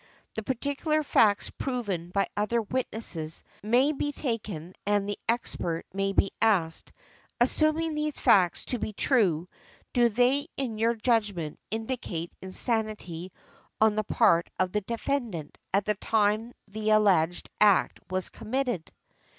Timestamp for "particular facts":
0.41-1.51